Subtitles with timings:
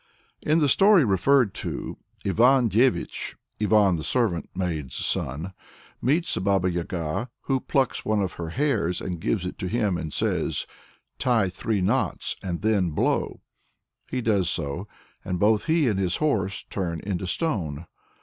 [0.41, 5.53] In the story referred to, Ivan Dévich (Ivan the servant maid's son)
[6.01, 10.11] meets a Baba Yaga, who plucks one of her hairs, gives it to him, and
[10.11, 10.65] says,
[11.19, 13.41] "Tie three knots and then blow."
[14.09, 14.87] He does so,
[15.23, 17.85] and both he and his horse turn into stone.